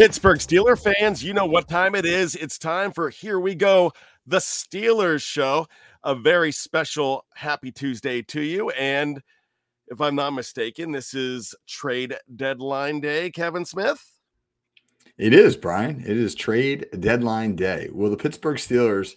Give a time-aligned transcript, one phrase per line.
[0.00, 2.34] Pittsburgh Steeler fans, you know what time it is.
[2.34, 3.92] It's time for Here We Go,
[4.26, 5.66] the Steelers show.
[6.02, 8.70] A very special happy Tuesday to you.
[8.70, 9.20] And
[9.88, 14.02] if I'm not mistaken, this is trade deadline day, Kevin Smith.
[15.18, 16.00] It is, Bryan.
[16.00, 17.90] It is trade deadline day.
[17.92, 19.16] Will the Pittsburgh Steelers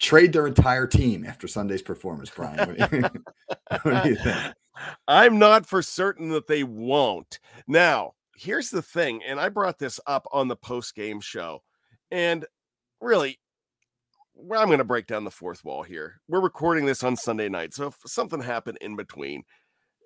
[0.00, 2.74] trade their entire team after Sunday's performance, Bryan?
[2.76, 3.02] What do you,
[3.84, 4.54] what do you think?
[5.06, 7.38] I'm not for certain that they won't.
[7.68, 11.62] Now, here's the thing, and I brought this up on the post game show,
[12.10, 12.44] and
[13.00, 13.38] really,
[14.34, 16.20] well, I'm going to break down the fourth wall here.
[16.28, 19.44] We're recording this on Sunday night, so if something happened in between,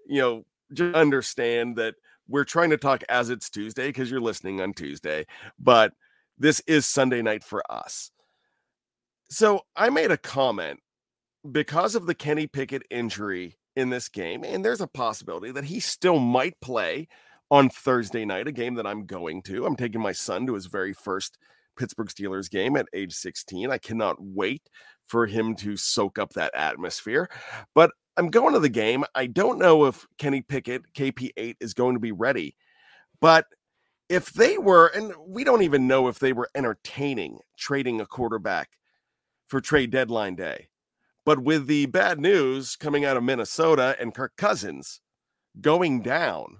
[0.06, 1.94] you know, just understand that
[2.28, 5.26] we're trying to talk as it's Tuesday because you're listening on Tuesday,
[5.58, 5.94] but
[6.38, 8.10] this is Sunday night for us.
[9.30, 10.80] So I made a comment
[11.50, 15.80] because of the Kenny Pickett injury in this game, and there's a possibility that he
[15.80, 17.08] still might play
[17.50, 19.66] on Thursday night, a game that I'm going to.
[19.66, 21.38] I'm taking my son to his very first
[21.78, 23.70] Pittsburgh Steelers game at age 16.
[23.70, 24.62] I cannot wait
[25.06, 27.30] for him to soak up that atmosphere.
[27.74, 29.04] But I'm going to the game.
[29.14, 32.56] I don't know if Kenny Pickett, KP8, is going to be ready.
[33.20, 33.46] But
[34.08, 38.70] if they were, and we don't even know if they were entertaining trading a quarterback
[39.46, 40.68] for trade deadline day.
[41.24, 45.00] But with the bad news coming out of Minnesota and Kirk Cousins
[45.60, 46.58] going down,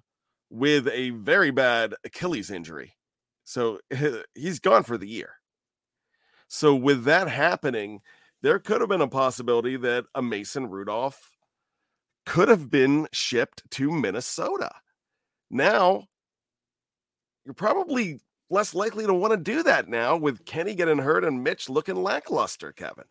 [0.50, 2.96] with a very bad Achilles injury.
[3.44, 3.80] So
[4.34, 5.32] he's gone for the year.
[6.48, 8.00] So with that happening,
[8.42, 11.32] there could have been a possibility that a Mason Rudolph
[12.24, 14.70] could have been shipped to Minnesota.
[15.50, 16.04] Now,
[17.44, 18.20] you're probably
[18.50, 21.96] less likely to want to do that now with Kenny getting hurt and Mitch looking
[21.96, 23.04] lackluster, Kevin.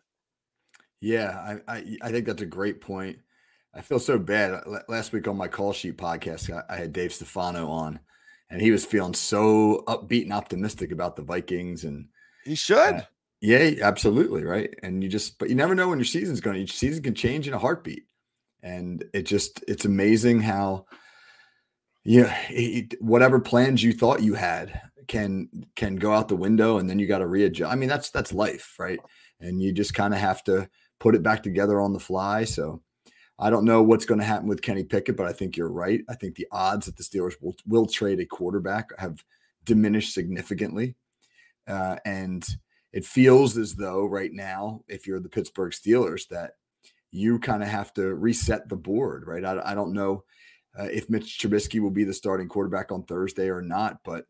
[1.00, 3.18] Yeah, I, I, I think that's a great point.
[3.78, 4.60] I feel so bad.
[4.88, 8.00] Last week on my call sheet podcast, I had Dave Stefano on,
[8.50, 11.84] and he was feeling so upbeat and optimistic about the Vikings.
[11.84, 12.08] And
[12.44, 12.76] he should.
[12.76, 13.02] Uh,
[13.40, 14.42] yeah, absolutely.
[14.42, 14.74] Right.
[14.82, 16.56] And you just, but you never know when your season's going.
[16.56, 18.02] Your season can change in a heartbeat.
[18.64, 20.86] And it just, it's amazing how,
[22.02, 22.36] yeah,
[23.00, 27.06] whatever plans you thought you had can can go out the window, and then you
[27.06, 27.72] got to readjust.
[27.72, 28.98] I mean, that's that's life, right?
[29.40, 32.42] And you just kind of have to put it back together on the fly.
[32.44, 32.82] So
[33.38, 36.02] I don't know what's going to happen with Kenny Pickett, but I think you're right.
[36.08, 39.24] I think the odds that the Steelers will, will trade a quarterback have
[39.64, 40.96] diminished significantly.
[41.66, 42.44] Uh, and
[42.92, 46.52] it feels as though right now, if you're the Pittsburgh Steelers, that
[47.12, 49.44] you kind of have to reset the board, right?
[49.44, 50.24] I, I don't know.
[50.78, 53.98] uh, if Mitch Trubisky will be the starting quarterback on Thursday or not.
[54.04, 54.26] But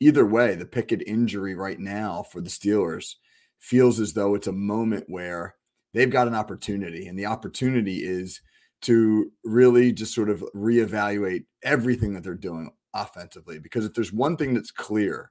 [0.00, 3.14] either way, the Pickett injury right now for the Steelers
[3.58, 5.54] feels as though it's a moment where
[5.94, 8.40] they've got an opportunity, and the opportunity is
[8.82, 13.58] to really just sort of reevaluate everything that they're doing offensively.
[13.58, 15.30] Because if there's one thing that's clear,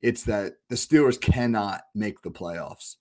[0.00, 2.94] it's that the Steelers cannot make the playoffs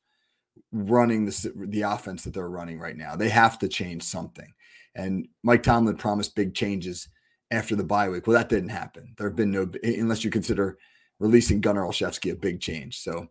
[0.71, 3.15] running the, the offense that they're running right now.
[3.15, 4.51] They have to change something.
[4.95, 7.07] And Mike Tomlin promised big changes
[7.51, 8.27] after the bye week.
[8.27, 9.13] Well, that didn't happen.
[9.17, 10.77] There have been no, unless you consider
[11.19, 12.99] releasing Gunnar Olszewski a big change.
[12.99, 13.27] So,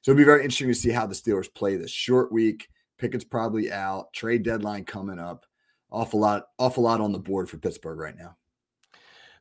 [0.00, 2.68] so it'll be very interesting to see how the Steelers play this short week.
[3.02, 4.12] Pickett's probably out.
[4.12, 5.44] Trade deadline coming up.
[5.90, 8.36] Awful lot, awful lot on the board for Pittsburgh right now.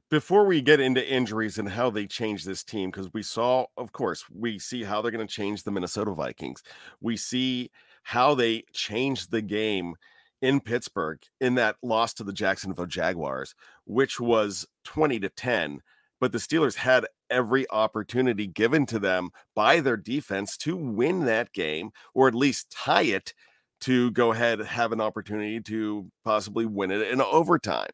[0.09, 3.91] Before we get into injuries and how they change this team, because we saw, of
[3.91, 6.63] course, we see how they're going to change the Minnesota Vikings.
[7.01, 7.69] We see
[8.01, 9.93] how they changed the game
[10.41, 13.53] in Pittsburgh in that loss to the Jacksonville Jaguars,
[13.85, 15.81] which was 20 to 10.
[16.19, 21.53] But the Steelers had every opportunity given to them by their defense to win that
[21.53, 23.33] game or at least tie it
[23.81, 27.89] to go ahead and have an opportunity to possibly win it in overtime.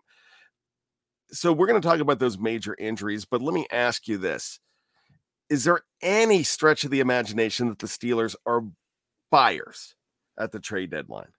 [1.32, 4.60] So we're going to talk about those major injuries, but let me ask you this.
[5.50, 8.64] Is there any stretch of the imagination that the Steelers are
[9.32, 9.96] buyers
[10.38, 11.32] at the trade deadline?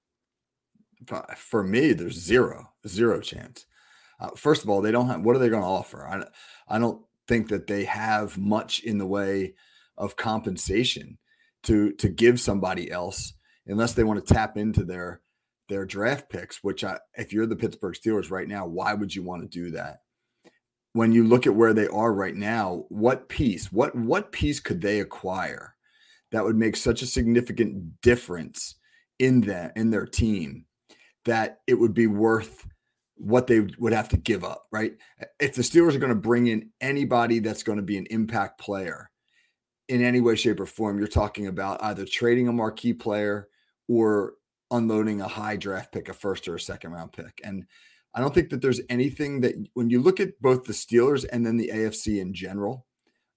[1.36, 3.66] for me, there's zero, zero chance.
[4.20, 5.22] Uh, first of all, they don't have.
[5.22, 6.06] What are they going to offer?
[6.06, 6.24] I,
[6.74, 9.54] I don't think that they have much in the way
[9.96, 11.18] of compensation
[11.64, 13.34] to to give somebody else,
[13.68, 15.20] unless they want to tap into their
[15.68, 16.64] their draft picks.
[16.64, 19.70] Which, I, if you're the Pittsburgh Steelers right now, why would you want to do
[19.72, 20.00] that?
[20.94, 24.80] When you look at where they are right now, what piece, what what piece could
[24.80, 25.74] they acquire
[26.32, 28.76] that would make such a significant difference
[29.18, 30.64] in that in their team
[31.24, 32.66] that it would be worth
[33.16, 34.92] what they would have to give up, right?
[35.40, 38.60] If the Steelers are going to bring in anybody that's going to be an impact
[38.60, 39.10] player
[39.88, 43.48] in any way, shape, or form, you're talking about either trading a marquee player
[43.88, 44.34] or
[44.70, 47.40] unloading a high draft pick, a first or a second round pick.
[47.42, 47.64] And
[48.14, 51.44] I don't think that there's anything that when you look at both the Steelers and
[51.44, 52.86] then the AFC in general,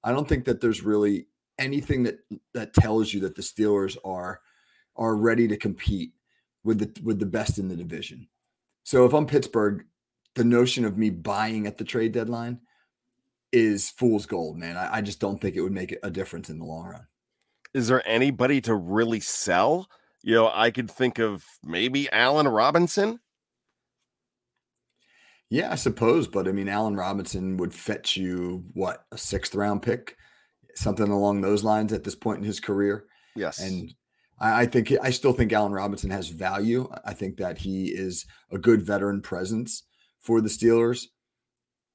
[0.04, 1.28] I don't think that there's really
[1.60, 2.20] anything that
[2.54, 4.42] that tells you that the Steelers are
[4.96, 6.12] are ready to compete
[6.64, 8.28] with the with the best in the division.
[8.84, 9.86] So if I'm Pittsburgh,
[10.36, 12.60] the notion of me buying at the trade deadline
[13.52, 14.78] is fool's gold, man.
[14.78, 17.08] I, I just don't think it would make a difference in the long run.
[17.74, 19.88] Is there anybody to really sell?
[20.24, 23.20] You know, I could think of maybe Allen Robinson.
[25.50, 29.82] Yeah, I suppose, but I mean, Allen Robinson would fetch you what a sixth round
[29.82, 30.16] pick,
[30.76, 33.06] something along those lines at this point in his career.
[33.36, 33.94] Yes, and
[34.40, 36.90] I, I think I still think Allen Robinson has value.
[37.04, 39.84] I think that he is a good veteran presence
[40.20, 41.08] for the Steelers.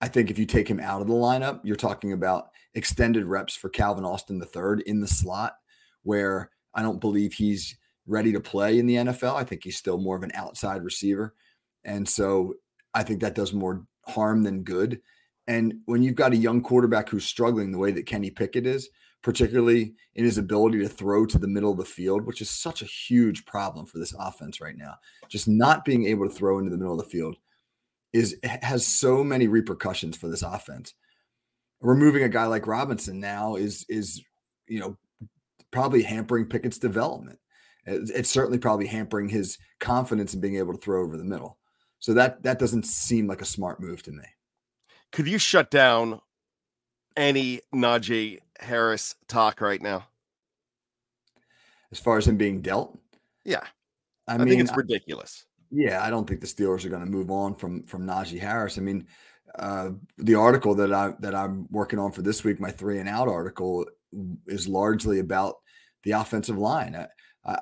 [0.00, 3.54] I think if you take him out of the lineup, you're talking about extended reps
[3.56, 5.54] for Calvin Austin III in the slot,
[6.02, 7.74] where I don't believe he's
[8.06, 9.34] ready to play in the NFL.
[9.34, 11.34] I think he's still more of an outside receiver.
[11.84, 12.54] And so
[12.94, 15.00] I think that does more harm than good.
[15.46, 18.88] And when you've got a young quarterback who's struggling the way that Kenny Pickett is,
[19.22, 22.82] particularly in his ability to throw to the middle of the field, which is such
[22.82, 24.94] a huge problem for this offense right now.
[25.28, 27.36] Just not being able to throw into the middle of the field
[28.12, 30.94] is has so many repercussions for this offense.
[31.80, 34.22] Removing a guy like Robinson now is is
[34.68, 34.96] you know
[35.70, 37.38] probably hampering Pickett's development.
[37.86, 41.58] It's certainly probably hampering his confidence in being able to throw over the middle.
[41.98, 44.24] So that that doesn't seem like a smart move to me.
[45.12, 46.20] Could you shut down
[47.16, 50.08] any Najee Harris talk right now?
[51.92, 52.98] As far as him being dealt?
[53.44, 53.62] Yeah.
[54.28, 55.46] I, I mean, think it's ridiculous.
[55.46, 58.40] I, yeah, I don't think the Steelers are going to move on from from Najee
[58.40, 58.78] Harris.
[58.78, 59.06] I mean,
[59.58, 63.08] uh, the article that I that I'm working on for this week, my three and
[63.08, 63.86] out article,
[64.46, 65.56] is largely about
[66.02, 66.94] the offensive line.
[66.94, 67.06] I,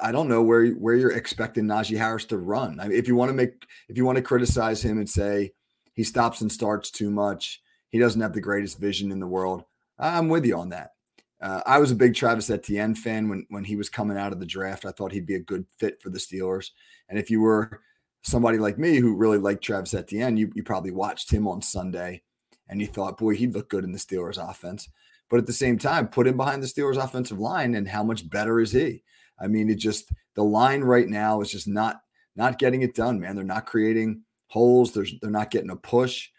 [0.01, 2.81] I don't know where where you're expecting Najee Harris to run.
[2.81, 5.53] I mean, if you want to make if you want to criticize him and say
[5.93, 7.61] he stops and starts too much,
[7.91, 9.65] he doesn't have the greatest vision in the world.
[9.99, 10.93] I'm with you on that.
[11.41, 14.41] Uh, I was a big Travis Etienne fan when when he was coming out of
[14.41, 14.87] the draft.
[14.87, 16.71] I thought he'd be a good fit for the Steelers.
[17.09, 17.83] And if you were
[18.23, 22.23] somebody like me who really liked Travis Etienne, you, you probably watched him on Sunday
[22.69, 24.89] and you thought, boy, he'd look good in the Steelers offense.
[25.29, 28.29] But at the same time, put him behind the Steelers offensive line, and how much
[28.29, 29.03] better is he?
[29.45, 32.01] I mean, it just the line right now is just not
[32.35, 33.37] not getting it done, man.
[33.37, 34.93] They're not creating holes.
[34.93, 36.31] There's they're not getting a push.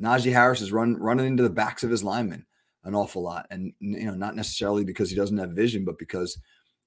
[0.00, 2.46] Najee Harris is run running into the backs of his linemen
[2.84, 6.38] an awful lot, and you know not necessarily because he doesn't have vision, but because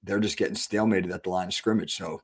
[0.04, 1.96] they're just getting stalemated at the line of scrimmage.
[1.96, 2.22] So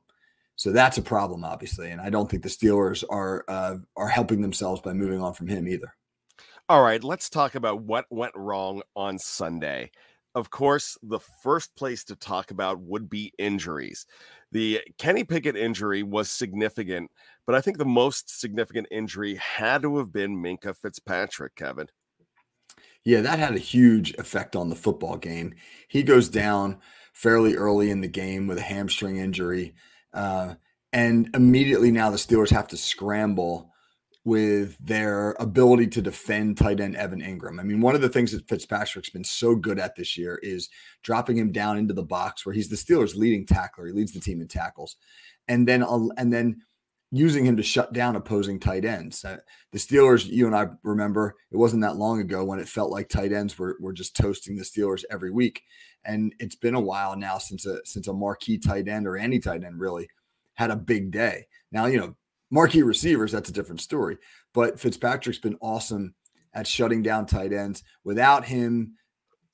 [0.56, 4.40] So that's a problem, obviously, and I don't think the Steelers are uh, are helping
[4.40, 5.94] themselves by moving on from him either.
[6.68, 9.90] All right, let's talk about what went wrong on Sunday.
[10.38, 14.06] Of course, the first place to talk about would be injuries.
[14.52, 17.10] The Kenny Pickett injury was significant,
[17.44, 21.88] but I think the most significant injury had to have been Minkah Fitzpatrick, Kevin.
[23.04, 25.56] Yeah, that had a huge effect on the football game.
[25.88, 26.78] He goes down
[27.12, 29.74] fairly early in the game with a hamstring injury.
[30.14, 30.54] Uh,
[30.92, 33.72] and immediately now the Steelers have to scramble
[34.28, 37.58] with their ability to defend tight end Evan Engram.
[37.58, 40.68] I mean, one of the things that Fitzpatrick's been so good at this year is
[41.02, 43.86] dropping him down into the box where he's the Steelers' leading tackler.
[43.86, 44.96] He leads the team in tackles,
[45.48, 46.60] and then and then
[47.10, 49.24] using him to shut down opposing tight ends.
[49.24, 49.38] Uh,
[49.72, 53.08] the Steelers, you and I remember, it wasn't that long ago when it felt like
[53.08, 55.62] tight ends were, were just toasting the Steelers every week.
[56.04, 59.38] And it's been a while now since a since a marquee tight end or any
[59.38, 60.10] tight end really
[60.52, 61.46] had a big day.
[61.72, 62.14] Now, you know,
[62.50, 64.18] marquee receivers, that's a different story.
[64.54, 66.14] But Fitzpatrick's been awesome
[66.54, 67.82] at shutting down tight ends.
[68.04, 68.94] Without him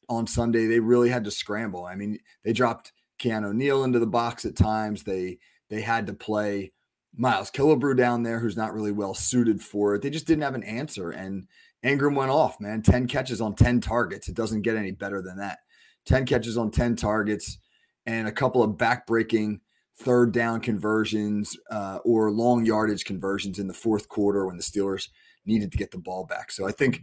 [0.08, 1.84] on Sunday, they really had to scramble.
[1.84, 5.02] I mean, they dropped Keanu Neal into the box at times.
[5.02, 5.38] They
[5.70, 6.72] they had to play
[7.16, 10.02] Miles Killebrew down there, who's not really well suited for it.
[10.02, 11.10] They just didn't have an answer.
[11.10, 11.46] And
[11.84, 12.82] Engram went off, man.
[12.82, 14.28] 10 catches on 10 targets.
[14.28, 15.58] It doesn't get any better than that.
[16.06, 17.58] 10 catches on 10 targets
[18.06, 19.60] and a couple of backbreaking
[19.96, 25.08] third down conversions uh, or long yardage conversions in the fourth quarter when the Steelers
[25.46, 26.50] needed to get the ball back.
[26.50, 27.02] So I think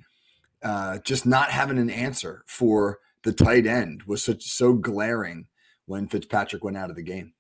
[0.64, 5.48] uh, just not having an answer for the tight end was such so glaring
[5.86, 7.34] when Fitzpatrick went out of the game.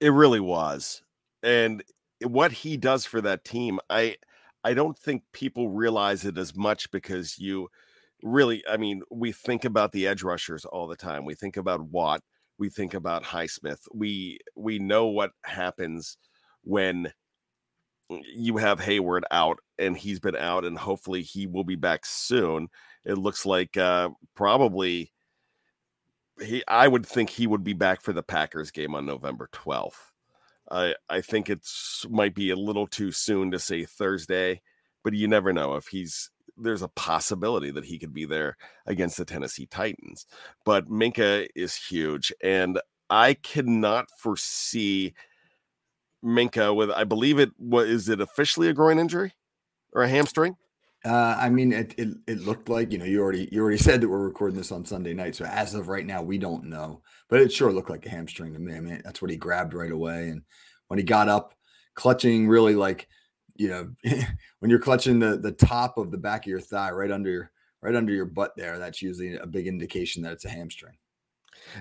[0.00, 1.02] It really was
[1.42, 1.82] and
[2.24, 4.16] what he does for that team, I
[4.64, 7.68] I don't think people realize it as much because you
[8.22, 11.24] really, I mean, we think about the edge rushers all the time.
[11.24, 12.22] We think about Watt,
[12.58, 13.80] we think about Highsmith.
[13.92, 16.16] We we know what happens
[16.62, 17.12] when
[18.08, 22.68] you have Heyward out and he's been out and hopefully he will be back soon.
[23.04, 25.12] It looks like uh probably
[26.40, 30.12] he I would think he would be back for the Packers game on November 12th.
[30.70, 34.62] I I think it's might be a little too soon to say Thursday,
[35.04, 39.16] but you never know if he's there's a possibility that he could be there against
[39.16, 40.26] the Tennessee Titans.
[40.64, 45.14] But Minkah is huge, and I cannot foresee
[46.24, 49.34] Minkah with I believe it what is it officially a groin injury
[49.92, 50.56] or a hamstring?
[51.04, 54.00] Uh, I mean, it, it, it looked like you know you already you already said
[54.00, 57.02] that we're recording this on Sunday night, so as of right now, we don't know.
[57.28, 58.74] But it sure looked like a hamstring to me.
[58.74, 60.42] I mean, that's what he grabbed right away, and
[60.88, 61.54] when he got up,
[61.94, 63.08] clutching really like
[63.58, 63.92] you know
[64.60, 67.50] when you're clutching the the top of the back of your thigh right under your
[67.82, 70.96] right under your butt there, that's usually a big indication that it's a hamstring.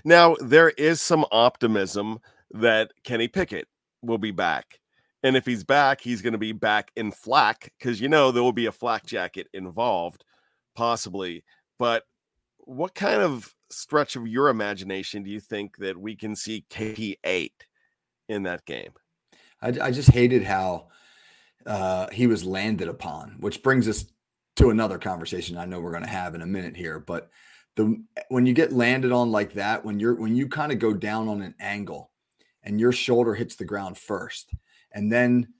[0.04, 2.20] Now there is some optimism
[2.52, 3.68] that Kenny Pickett
[4.02, 4.80] will be back.
[5.24, 8.44] And if he's back, he's going to be back in flak because you know there
[8.44, 10.24] will be a flak jacket involved,
[10.76, 11.44] possibly.
[11.80, 12.04] But
[12.60, 17.52] what kind of stretch of your imagination do you think that we can see KP8
[18.30, 18.92] in that game?
[19.62, 20.88] I, I just hated how
[21.68, 24.06] uh, he was landed upon, which brings us
[24.56, 27.00] to another conversation I know we're going to have in a minute here.
[27.00, 27.30] But
[27.76, 30.94] the when you get landed on like that, when you're when you kind of go
[30.94, 32.12] down on an angle
[32.64, 34.52] and your shoulder hits the ground first
[34.94, 35.54] and then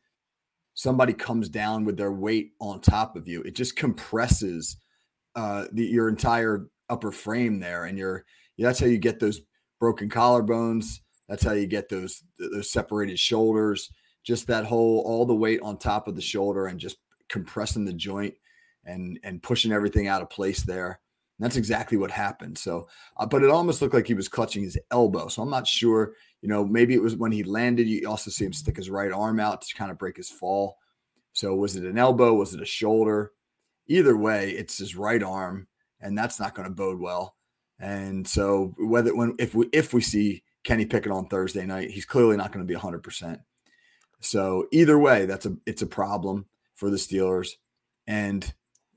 [0.74, 4.78] somebody comes down with their weight on top of you, it just compresses
[5.36, 8.26] uh, the, your entire upper frame there, and you're
[8.58, 9.42] that's how you get those
[9.80, 11.00] broken collarbones.
[11.30, 13.92] That's how you get those those separated shoulders.
[14.28, 16.98] Just that whole all the weight on top of the shoulder and just
[17.30, 18.36] compressing the joint
[18.86, 21.00] and and pushing everything out of place there.
[21.40, 22.58] And that's exactly what happened.
[22.58, 25.30] So, uh, but it almost looked like he was clutching his elbow.
[25.30, 28.46] So I'm not sure you know, maybe it was when he landed, you also see
[28.46, 30.78] him stick his right arm out to kind of break his fall.
[31.34, 32.34] So was it an elbow?
[32.34, 33.32] Was it a shoulder?
[33.88, 35.68] Either way, it's his right arm,
[36.02, 37.36] and that's not going to bode well.
[37.80, 42.06] And so whether when if we if we see Kenny Pickett on Thursday night, he's
[42.06, 43.40] clearly not going to be 100%.
[44.20, 47.52] So either way, that's a it's a problem for the Steelers.
[48.08, 48.52] And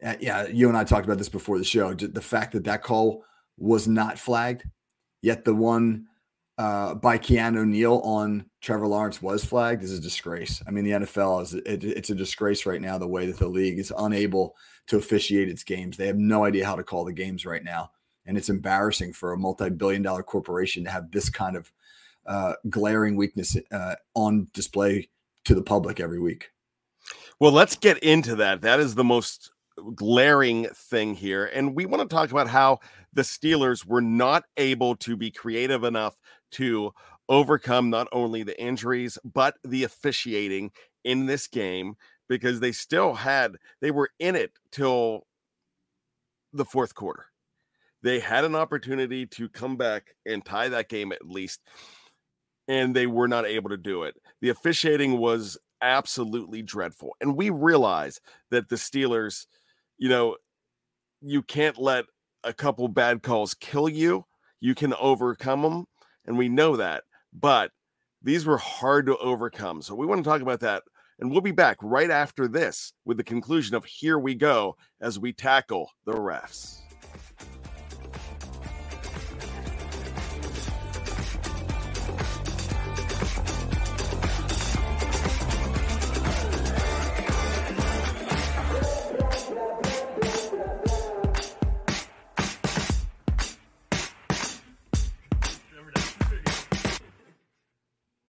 [0.05, 1.93] uh, yeah, you and I talked about this before the show.
[1.95, 3.25] The fact that that call
[3.59, 4.65] was not flagged,
[5.23, 6.07] yet the one
[6.59, 10.63] uh, by Keanu Neal on Trevor Lawrence was flagged is a disgrace.
[10.67, 12.99] I mean, the NFL is it, it's a disgrace right now.
[12.99, 14.57] The way that the league is unable
[14.89, 17.91] to officiate its games, they have no idea how to call the games right now,
[18.27, 21.73] and it's embarrassing for a multi-billion-dollar corporation to have this kind of
[22.27, 25.09] uh, glaring weakness uh, on display
[25.45, 26.51] to the public every week.
[27.39, 28.61] Well, let's get into that.
[28.61, 29.51] That is the most
[29.95, 31.47] glaring thing here.
[31.47, 32.81] And we want to talk about how
[33.13, 36.21] the Steelers were not able to be creative enough
[36.53, 36.93] to
[37.29, 40.71] overcome not only the injuries, but the officiating
[41.05, 41.95] in this game
[42.29, 45.27] because they still had, they were in it till
[46.53, 47.27] the fourth quarter.
[48.03, 51.61] They had an opportunity to come back and tie that game at least,
[52.71, 54.15] and they were not able to do it.
[54.41, 57.17] The officiating was absolutely dreadful.
[57.21, 58.21] And we realize
[58.53, 59.47] that the Steelers,
[59.99, 60.37] you know,
[61.21, 62.05] you can't let
[62.45, 64.25] a couple bad calls kill you.
[64.61, 65.87] You can overcome them.
[66.25, 67.03] And we know that.
[67.33, 67.73] But
[68.23, 69.83] these were hard to overcome.
[69.83, 70.85] So we want to talk about that.
[71.19, 75.19] And we'll be back right after this with the conclusion of Here We Go as
[75.19, 76.79] we tackle the refs.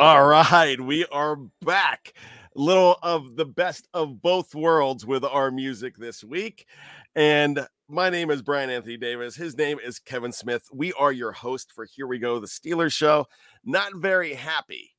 [0.00, 2.14] All right, we are back.
[2.54, 6.66] Little of the best of both worlds with our music this week.
[7.14, 9.36] And my name is Bryan Anthony Davis.
[9.36, 10.62] His name is Kevin Smith.
[10.72, 13.26] We are your host for Here We Go, the Steelers show.
[13.62, 14.94] Not very happy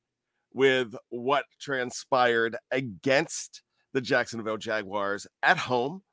[0.52, 3.62] with what transpired against
[3.92, 6.04] the Jacksonville Jaguars at home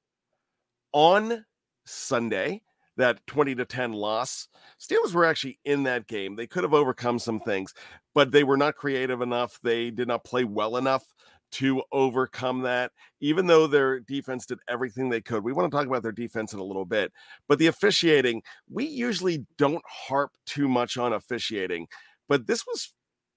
[0.94, 1.46] on
[1.86, 2.64] Sunday
[3.00, 4.48] that 20 to 10 loss.
[4.80, 6.36] Steelers were actually in that game.
[6.36, 7.74] They could have overcome some things,
[8.14, 9.58] but they were not creative enough.
[9.64, 11.04] They did not play well enough
[11.52, 15.44] to overcome that, even though their defense did everything they could.
[15.44, 17.12] We want to talk about their defense in a little bit,
[17.48, 21.88] but the officiating, we usually don't harp too much on officiating,
[22.28, 22.94] but this was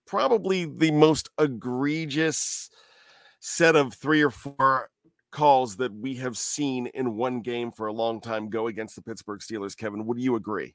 [0.07, 2.69] probably the most egregious
[3.41, 4.91] set of three or four
[5.33, 9.03] calls that we have seen in one game for a long time go against the
[9.03, 9.77] Pittsburgh Steelers.
[9.77, 10.75] Kevin, would you agree?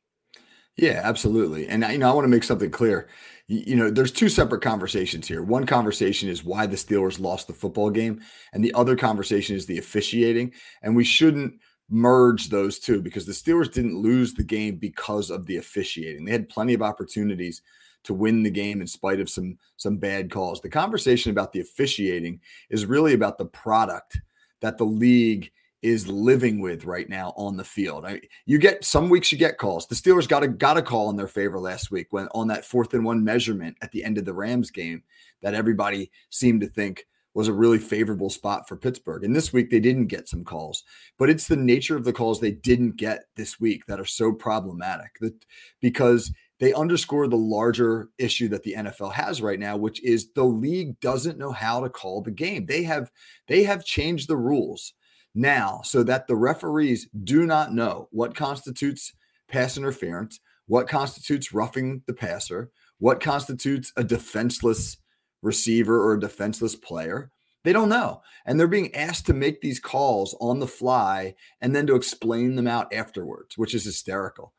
[0.76, 1.68] Yeah, absolutely.
[1.68, 3.10] And you know, I want to make something clear.
[3.48, 5.42] You, know, there's two separate conversations here.
[5.42, 8.22] One conversation is why the Steelers lost the football game,
[8.54, 10.54] and the other conversation is the officiating.
[10.84, 15.48] And we shouldn't merge those two because the Steelers didn't lose the game because of
[15.48, 16.26] the officiating.
[16.26, 17.64] They had plenty of opportunities
[18.04, 20.62] to win the game in spite of some some bad calls.
[20.62, 22.40] The conversation about the officiating
[22.70, 24.20] is really about the product
[24.62, 28.06] that the league is living with right now on the field.
[28.06, 29.88] I, you get some weeks you get calls.
[29.88, 32.66] The Steelers got a got a call in their favor last week when on that
[32.66, 35.04] fourth and one measurement at the end of the Rams game
[35.42, 39.24] that everybody seemed to think was a really favorable spot for Pittsburgh.
[39.24, 40.84] And this week they didn't get some calls,
[41.20, 44.34] but it's the nature of the calls they didn't get this week that are so
[44.34, 45.46] problematic that
[45.80, 50.44] because they underscore the larger issue that the NFL has right now, which is the
[50.44, 52.66] league doesn't know how to call the game.
[52.66, 53.12] They have
[53.48, 54.94] they have changed the rules
[55.36, 59.14] now so that the referees do not know what constitutes
[59.48, 64.98] pass interference, what constitutes roughing the passer, what constitutes a defenseless
[65.42, 67.32] receiver or a defenseless player.
[67.64, 68.22] They don't know.
[68.46, 72.56] And they're being asked to make these calls on the fly and then to explain
[72.56, 74.54] them out afterwards, which is hysterical.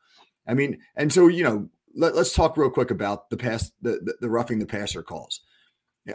[0.47, 3.99] I mean, and so, you know, let, us talk real quick about the pass, the,
[4.03, 5.41] the, the roughing the passer calls.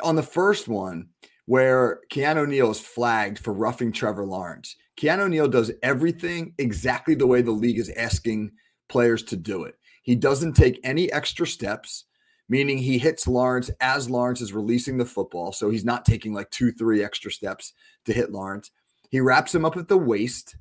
[0.02, 1.08] On the first one,
[1.46, 4.76] where Keanu Neal is flagged for roughing Trevor Lawrence.
[4.98, 8.52] Keanu Neal does everything exactly the way the league is asking
[8.88, 9.74] players to do it.
[10.02, 12.04] He doesn't take any extra steps,
[12.48, 15.52] meaning he hits Lawrence as Lawrence is releasing the football.
[15.52, 17.72] So he's not taking like two, three extra steps
[18.04, 18.70] to hit Lawrence.
[19.10, 20.56] He wraps him up at the waist.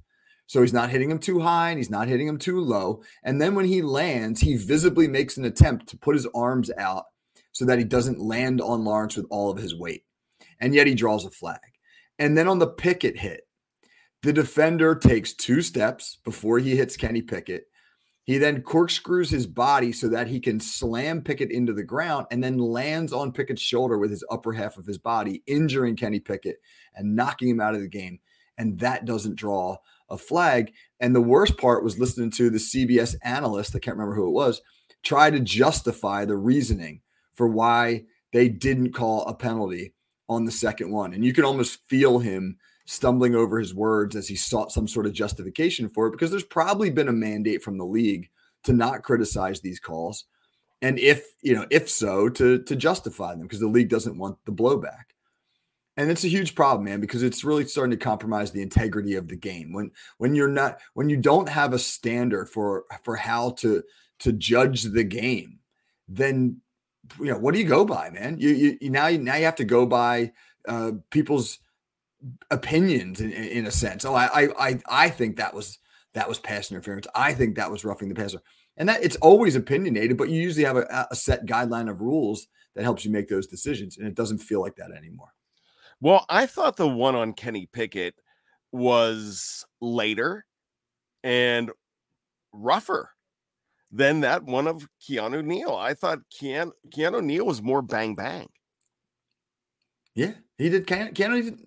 [0.53, 3.01] So he's not hitting him too high and he's not hitting him too low.
[3.23, 7.05] And then when he lands, he visibly makes an attempt to put his arms out
[7.53, 10.03] so that he doesn't land on Lawrence with all of his weight
[10.59, 11.57] and yet he draws a flag.
[12.19, 13.47] And then on the Pickett hit,
[14.21, 17.63] the defender takes two steps before he hits Kenny Pickett.
[18.23, 22.43] He then corkscrews his body so that he can slam Pickett into the ground and
[22.43, 26.57] then lands on Pickett's shoulder with his upper half of his body, injuring Kenny Pickett
[26.93, 28.19] and knocking him out of the game.
[28.59, 29.77] And that doesn't draw
[30.09, 30.71] a flag.
[30.99, 34.33] And the worst part was listening to the CBS analyst, I can't remember who it
[34.33, 34.61] was,
[35.03, 37.01] try to justify the reasoning
[37.33, 39.93] for why they didn't call a penalty
[40.29, 41.13] on the second one.
[41.13, 45.05] And you can almost feel him stumbling over his words as he sought some sort
[45.05, 48.29] of justification for it because there's probably been a mandate from the league
[48.63, 50.25] to not criticize these calls.
[50.81, 54.37] And if, you know, if so, to to justify them because the league doesn't want
[54.45, 55.12] the blowback.
[55.95, 59.27] And it's a huge problem, man, because it's really starting to compromise the integrity of
[59.27, 59.73] the game.
[59.73, 63.83] When when you're not when you don't have a standard for for how to
[64.19, 65.59] to judge the game,
[66.07, 66.61] then
[67.19, 68.37] you know, what do you go by, man?
[68.39, 70.31] You, you, now, you, now you have to go by
[70.67, 71.59] uh, people's
[72.49, 74.05] opinions in, in, a sense.
[74.05, 75.79] Oh, I, I, I think that was
[76.13, 77.07] that was pass interference.
[77.13, 78.39] I think that was roughing the passer,
[78.77, 80.17] and that it's always opinionated.
[80.17, 83.47] But you usually have a, a set guideline of rules that helps you make those
[83.47, 85.33] decisions, and it doesn't feel like that anymore.
[86.03, 88.15] Well, I thought the one on Kenny Pickett
[88.73, 90.45] was later
[91.23, 91.71] and
[92.51, 93.11] rougher
[93.89, 95.73] than that one of Keanu Neal.
[95.73, 98.49] I thought Keanu, Keanu Neal was more bang bang.
[100.13, 100.87] Yeah, he did.
[100.87, 101.57] Keanu,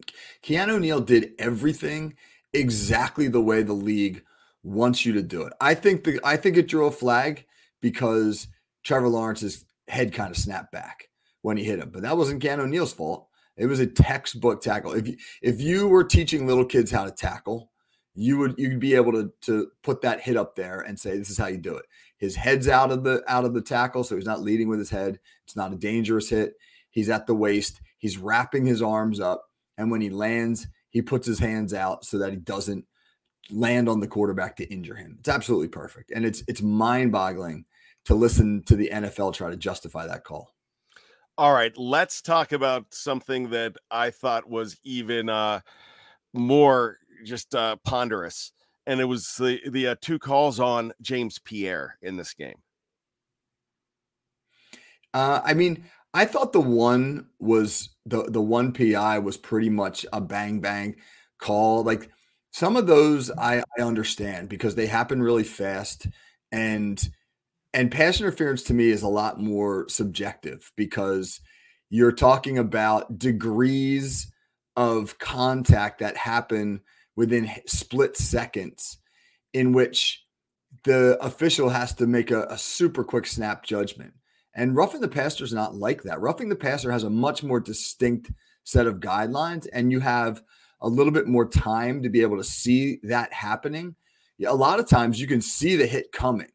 [0.43, 2.13] Keanu Neal did everything
[2.53, 4.23] exactly the way the league
[4.63, 5.55] wants you to do it.
[5.63, 7.47] I think the I think it drew a flag
[7.81, 8.49] because
[8.85, 11.09] Trevor Lawrence's head kind of snapped back
[11.41, 13.26] when he hit him, but that wasn't Keanu Neal's fault.
[13.57, 14.93] It was a textbook tackle.
[14.93, 17.71] If you if you were teaching little kids how to tackle,
[18.15, 21.31] you would you'd be able to to put that hit up there and say this
[21.31, 21.87] is how you do it.
[22.19, 24.91] His head's out of the out of the tackle, so he's not leading with his
[24.91, 25.21] head.
[25.45, 26.55] It's not a dangerous hit.
[26.91, 27.81] He's at the waist.
[27.99, 29.45] He's wrapping his arms up,
[29.77, 32.87] and when he lands, he puts his hands out so that he doesn't
[33.51, 35.17] land on the quarterback to injure him.
[35.19, 37.67] It's absolutely perfect, and it's it's mind-boggling
[38.07, 40.56] to listen to the NFL try to justify that call.
[41.39, 45.61] All right, let's talk about something that I thought was even uh,
[46.33, 48.53] more just uh, ponderous
[48.87, 52.57] and it was the the uh, two calls on James Pierre in this game.
[55.13, 60.07] Uh, I mean, I thought the one was the the one PI was pretty much
[60.13, 60.97] a bang bang
[61.39, 61.83] call.
[61.83, 62.11] Like
[62.53, 66.07] some of those I, I understand because they happen really fast
[66.53, 67.03] and
[67.73, 71.41] and pass interference to me is a lot more subjective because
[71.91, 74.33] you're talking about degrees
[74.77, 76.81] of contact that happen
[77.17, 78.99] within split seconds
[79.53, 80.25] in which
[80.85, 84.13] the official has to make a, a super quick snap judgment.
[84.55, 86.21] And roughing the passer is not like that.
[86.21, 88.31] Roughing the passer has a much more distinct
[88.65, 90.43] set of guidelines, and you have
[90.81, 93.95] a little bit more time to be able to see that happening.
[94.47, 96.51] A lot of times you can see the hit coming,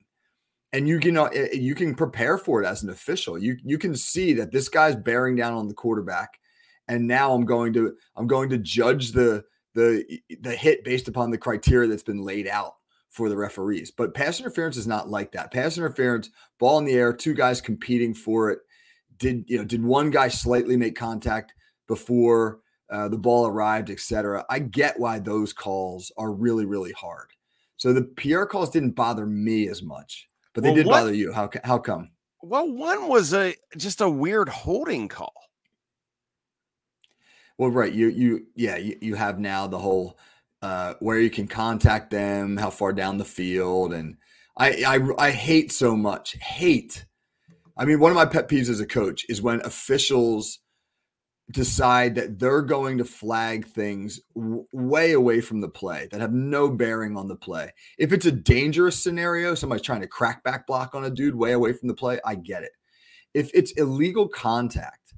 [0.74, 3.38] and you can uh, you can prepare for it as an official.
[3.38, 6.40] You you can see that this guy's bearing down on the quarterback,
[6.88, 11.32] and now I'm going to I'm going to judge the the the hit based upon
[11.32, 12.76] the criteria that's been laid out
[13.10, 13.92] for the referees.
[13.92, 15.52] But pass interference is not like that.
[15.52, 16.30] Pass interference,
[16.60, 18.60] ball in the air, two guys competing for it.
[19.18, 19.66] Did you know?
[19.66, 21.54] Did one guy slightly make contact
[21.88, 24.46] before uh, the ball arrived, etc.
[24.50, 27.28] I get why those calls are really really hard.
[27.76, 31.14] So the Pierre calls didn't bother me as much, but they Well, did what- bother
[31.14, 31.32] you.
[31.34, 32.12] How how come?
[32.44, 35.34] Well, one was a just a weird holding call.
[37.58, 37.92] Well, right.
[37.94, 40.18] You you yeah, you, you have now the whole
[40.62, 44.18] uh where you can contact them, how far down the field, and
[44.58, 46.34] I I I hate so much.
[46.42, 47.06] Hate.
[47.78, 50.60] I mean, one of my pet peeves as a coach is when officials
[51.52, 56.34] decide that they're going to flag things w- way away from the play that have
[56.34, 57.72] no bearing on the play.
[57.98, 61.54] If it's a dangerous scenario, somebody's trying to crack back block on a dude way
[61.54, 62.72] away from the play, I get it.
[63.34, 65.14] If it's illegal contact,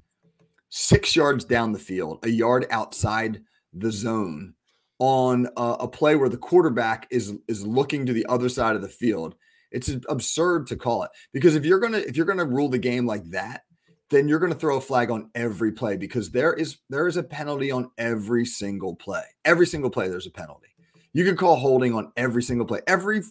[0.68, 3.42] six yards down the field, a yard outside
[3.72, 4.54] the zone,
[4.98, 8.82] on a, a play where the quarterback is is looking to the other side of
[8.82, 9.34] the field,
[9.70, 13.06] it's absurd to call it because if you're gonna if you're gonna rule the game
[13.06, 13.62] like that,
[14.10, 17.22] then you're gonna throw a flag on every play because there is there is a
[17.22, 19.24] penalty on every single play.
[19.44, 20.68] Every single play, there's a penalty.
[21.12, 22.80] You can call holding on every single play.
[22.86, 23.22] Every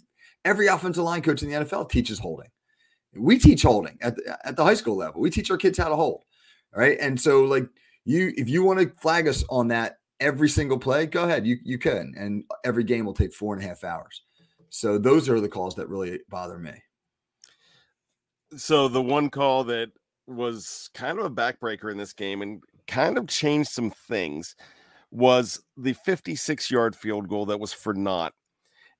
[0.46, 2.50] every offensive line coach in the NFL teaches holding.
[3.16, 5.22] We teach holding at the, at the high school level.
[5.22, 6.24] We teach our kids how to hold.
[6.76, 6.98] Right.
[7.00, 7.66] And so like
[8.06, 11.46] you if you want to flag us on that every single play, go ahead.
[11.46, 12.14] You you can.
[12.18, 14.24] And every game will take four and a half hours.
[14.70, 16.72] So those are the calls that really bother me.
[18.56, 19.92] So the one call that
[20.28, 24.56] was kind of a backbreaker in this game and kind of changed some things
[25.12, 28.34] was the 56 yard field goal that was for naught.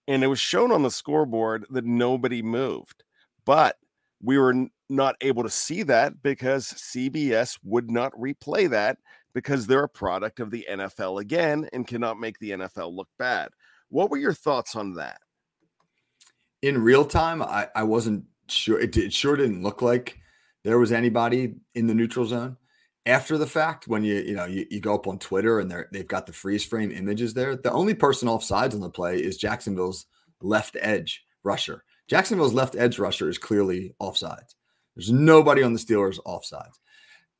[0.08, 3.04] And it was shown on the scoreboard that nobody moved.
[3.46, 3.78] But
[4.22, 8.98] we were not able to see that because CBS would not replay that
[9.34, 13.50] because they're a product of the NFL again and cannot make the NFL look bad.
[13.90, 15.20] What were your thoughts on that?
[16.64, 18.80] in real time, I, I wasn't sure.
[18.80, 20.18] It, it sure didn't look like
[20.64, 22.58] there was anybody in the neutral zone.
[23.06, 25.90] After the fact, when you you know you, you go up on Twitter and they're
[25.92, 29.18] they've got the freeze frame images there, the only person off sides on the play
[29.18, 30.06] is Jacksonville's
[30.42, 31.84] left edge rusher.
[32.08, 34.56] Jacksonville's left edge rusher is clearly offsides.
[34.96, 36.80] There's nobody on the Steelers offsides.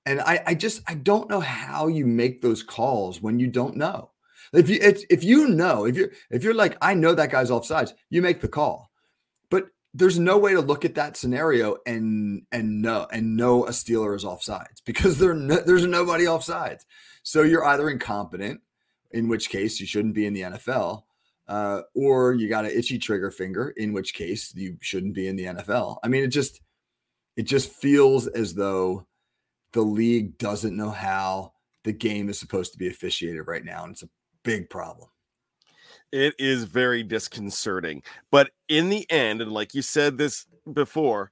[0.06, 3.78] And I, I just I don't know how you make those calls when you don't
[3.78, 4.12] know.
[4.52, 7.94] If you if you know if you're if you're like I know that guy's offsides,
[8.10, 8.92] you make the call.
[9.94, 14.16] There's no way to look at that scenario and and know and know a Steeler
[14.16, 16.82] is offsides because no, there's nobody offsides.
[17.22, 18.62] So you're either incompetent,
[19.12, 21.04] in which case you shouldn't be in the NFL,
[21.48, 25.36] uh, or you got an itchy trigger finger, in which case you shouldn't be in
[25.36, 25.98] the NFL.
[26.04, 26.60] I mean, it just
[27.36, 29.08] it just feels as though
[29.74, 31.54] the league doesn't know how
[31.84, 34.10] the game is supposed to be officiated right now, and it's a
[34.44, 35.10] big problem.
[36.14, 38.04] It is very disconcerting.
[38.30, 41.32] But in the end, and like you said this before,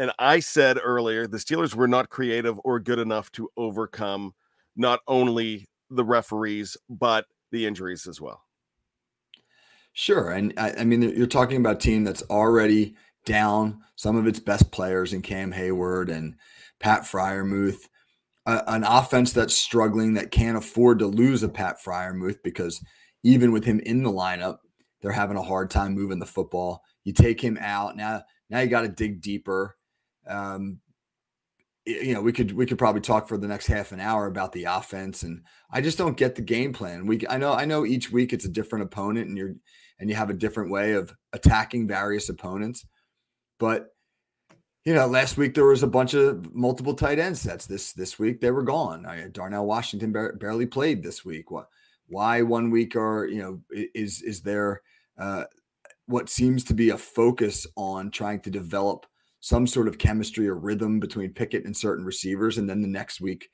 [0.00, 4.34] and I said earlier, the Steelers were not creative or good enough to overcome
[4.74, 8.42] not only the referees, but the injuries as well.
[9.92, 10.30] Sure.
[10.30, 14.40] And I, I mean, you're talking about a team that's already down some of its
[14.40, 16.34] best players in Cam Heyward and
[16.80, 17.88] Pat Freiermuth,
[18.44, 22.84] a- an offense that's struggling that can't afford to lose a Pat Freiermuth because
[23.22, 24.58] even with him in the lineup,
[25.00, 26.82] they're having a hard time moving the football.
[27.04, 28.22] You take him out now.
[28.50, 29.76] Now you got to dig deeper.
[30.26, 30.80] Um,
[31.84, 34.52] you know, we could we could probably talk for the next half an hour about
[34.52, 37.06] the offense, and I just don't get the game plan.
[37.06, 39.54] We I know I know each week it's a different opponent, and you're
[40.00, 42.84] and you have a different way of attacking various opponents,
[43.60, 43.90] but
[44.84, 47.66] you know, last week there was a bunch of multiple tight end sets.
[47.66, 49.06] This this week they were gone.
[49.06, 51.50] I, Darnell Washington bar- barely played this week.
[51.50, 51.68] What?
[52.08, 53.60] Why one week or you know
[53.94, 54.82] is is there
[55.18, 55.44] uh,
[56.06, 59.06] what seems to be a focus on trying to develop
[59.40, 63.20] some sort of chemistry or rhythm between Pickett and certain receivers, and then the next
[63.20, 63.48] week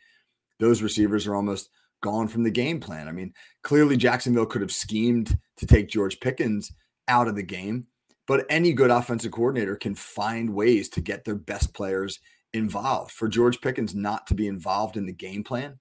[0.59, 1.71] those receivers are almost
[2.03, 3.09] gone from the game plan.
[3.09, 6.73] I mean, clearly Jacksonville could have schemed to take George Pickens
[7.09, 7.87] out of the game,
[8.27, 12.21] but any good offensive coordinator can find ways to get their best players
[12.53, 13.13] involved.
[13.13, 15.79] For George Pickens not to be involved in the game plan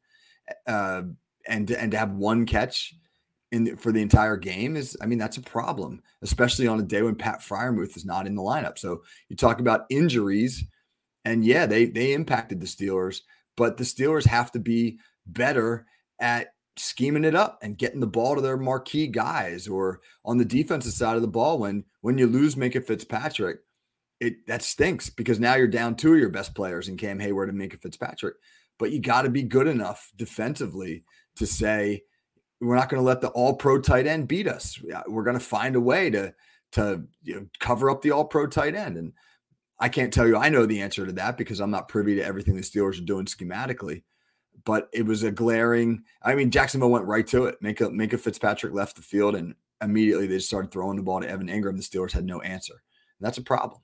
[0.67, 1.03] uh,
[1.47, 2.93] and to, and to have one catch
[3.51, 6.83] in the, for the entire game is, I mean, that's a problem, especially on a
[6.83, 8.77] day when Pat Freiermuth is not in the lineup.
[8.77, 10.63] So you talk about injuries,
[11.25, 13.21] and yeah, they they impacted the Steelers,
[13.57, 15.85] but the Steelers have to be better
[16.19, 20.45] at scheming it up and getting the ball to their marquee guys or on the
[20.45, 23.59] defensive side of the ball when when you lose Minkah Fitzpatrick
[24.21, 27.49] it that stinks because now you're down two of your best players in Cam Heyward
[27.49, 28.35] and Minkah Fitzpatrick.
[28.77, 31.03] But you got to be good enough defensively
[31.35, 32.03] to say
[32.59, 34.79] we're not going to let the All Pro tight end beat us.
[35.07, 36.33] We're going to find a way to
[36.73, 38.97] to you know, cover up the All Pro tight end.
[38.97, 39.13] And
[39.79, 42.25] I can't tell you I know the answer to that because I'm not privy to
[42.25, 44.03] everything the Steelers are doing schematically.
[44.63, 46.03] But it was a glaring.
[46.21, 47.61] I mean, Jacksonville went right to it.
[47.63, 51.27] Minkah, Minkah Fitzpatrick left the field, and immediately they just started throwing the ball to
[51.27, 51.77] Evan Engram.
[51.77, 52.73] The Steelers had no answer.
[53.19, 53.81] And that's a problem.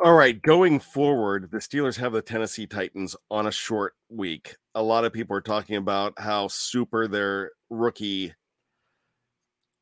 [0.00, 4.54] All right, going forward, the Steelers have the Tennessee Titans on a short week.
[4.76, 8.32] A lot of people are talking about how super their rookie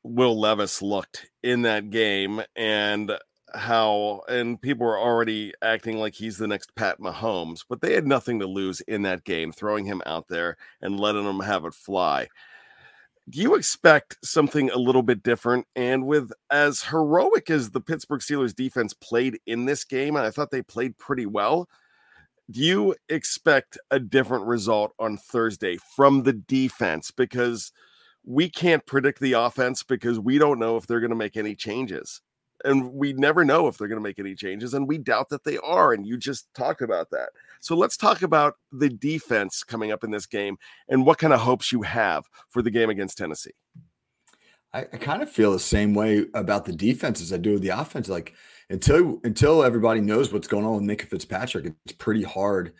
[0.03, 3.13] Will Levis looked in that game and
[3.53, 8.07] how and people were already acting like he's the next Pat Mahomes, but they had
[8.07, 11.75] nothing to lose in that game, throwing him out there and letting him have it
[11.75, 12.27] fly
[13.29, 15.67] do you expect something a little bit different?
[15.75, 20.31] And with as heroic as the Pittsburgh Steelers defense played in this game, and I
[20.31, 21.69] thought they played pretty well,
[22.49, 27.11] do you expect a different result on Thursday from the defense?
[27.11, 27.73] Because
[28.25, 31.57] we can't predict the offense because we don't know if they're going to make any
[31.57, 32.21] changes.
[32.65, 35.45] And we never know if they're going to make any changes, and we doubt that
[35.45, 35.93] they are.
[35.93, 37.31] And you just talked about that.
[37.61, 40.57] So let's talk about the defense coming up in this game
[40.89, 43.53] and what kind of hopes you have for the game against Tennessee.
[44.73, 47.63] I, I kind of feel the same way about the defense as I do with
[47.63, 48.09] the offense.
[48.09, 48.35] Like
[48.69, 52.73] until until everybody knows what's going on with Minkah Fitzpatrick, it's pretty hard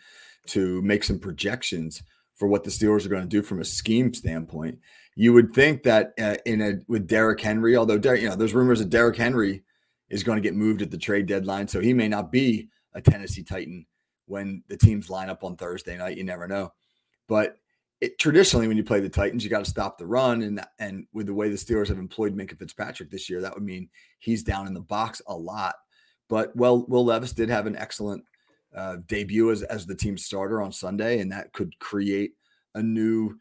[0.47, 2.03] to make some projections
[2.35, 4.79] for what the Steelers are going to do from a scheme standpoint.
[5.15, 8.53] You would think that uh, in a with Derrick Henry, although Der- you know there's
[8.53, 9.63] rumors that Derrick Henry
[10.09, 13.01] is going to get moved at the trade deadline, so he may not be a
[13.01, 13.85] Tennessee Titan
[14.25, 16.17] when the teams line up on Thursday night.
[16.17, 16.73] You never know.
[17.27, 17.57] But
[17.99, 21.07] it, traditionally, when you play the Titans, you got to stop the run, and and
[21.13, 23.89] with the way the Steelers have employed Minkah Fitzpatrick this year, that would mean
[24.19, 25.75] he's down in the box a lot.
[26.29, 28.23] But well, Will Levis did have an excellent
[28.75, 32.33] uh, debut as as the team starter on Sunday, and that could create
[32.75, 33.37] a new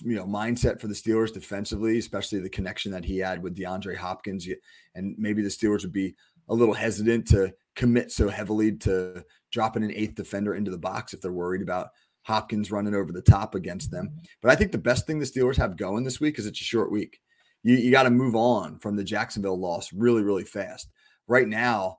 [0.00, 3.96] you know mindset for the Steelers defensively, especially the connection that he had with DeAndre
[3.96, 4.46] Hopkins,
[4.94, 6.14] and maybe the Steelers would be
[6.48, 11.12] a little hesitant to commit so heavily to dropping an eighth defender into the box
[11.12, 11.88] if they're worried about
[12.22, 14.10] Hopkins running over the top against them.
[14.42, 16.64] But I think the best thing the Steelers have going this week is it's a
[16.64, 17.20] short week.
[17.62, 20.90] You, you got to move on from the Jacksonville loss really, really fast.
[21.26, 21.98] Right now,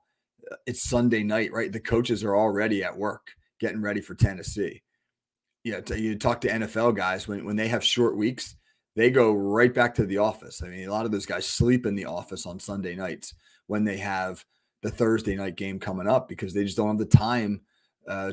[0.50, 1.72] uh, it's Sunday night, right?
[1.72, 4.82] The coaches are already at work getting ready for Tennessee.
[5.62, 8.56] Yeah, you, know, you talk to NFL guys when, when they have short weeks,
[8.96, 10.62] they go right back to the office.
[10.62, 13.34] I mean, a lot of those guys sleep in the office on Sunday nights
[13.66, 14.44] when they have
[14.82, 17.60] the Thursday night game coming up because they just don't have the time
[18.08, 18.32] uh,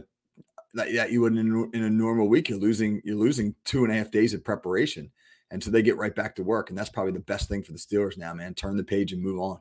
[0.73, 2.49] that, that you would in, in a normal week.
[2.49, 5.11] You're losing you're losing two and a half days of preparation,
[5.51, 7.73] and so they get right back to work, and that's probably the best thing for
[7.73, 8.53] the Steelers now, man.
[8.53, 9.59] Turn the page and move on.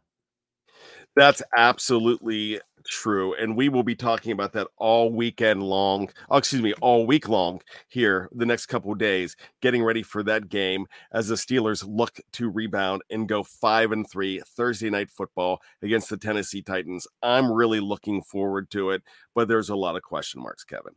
[1.17, 3.35] That's absolutely true.
[3.35, 6.11] And we will be talking about that all weekend long.
[6.31, 10.49] Oh, excuse me, all week long here the next couple days, getting ready for that
[10.49, 15.61] game as the Steelers look to rebound and go five and three Thursday night football
[15.83, 17.07] against the Tennessee Titans.
[17.23, 19.03] I'm really looking forward to it,
[19.35, 20.95] but there's a lot of question marks, Kevin.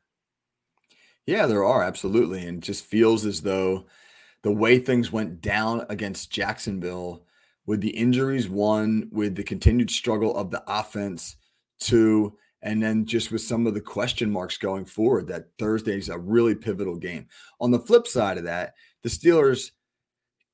[1.26, 2.46] Yeah, there are absolutely.
[2.46, 3.86] And just feels as though
[4.42, 7.24] the way things went down against Jacksonville
[7.66, 11.36] with the injuries, one, with the continued struggle of the offense,
[11.80, 16.10] two, and then just with some of the question marks going forward, that Thursday is
[16.10, 17.28] a really pivotal game.
[17.60, 19.72] On the flip side of that, the Steelers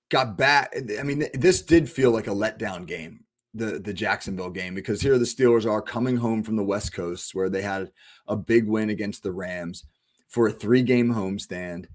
[0.10, 0.74] got back.
[1.00, 5.18] I mean, this did feel like a letdown game, the the Jacksonville game, because here
[5.18, 7.92] the Steelers are coming home from the West Coast where they had
[8.28, 9.86] a big win against the Rams
[10.30, 11.88] for a three game homestand